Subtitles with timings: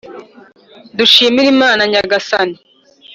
[0.97, 2.57] dushimire imana nyagasani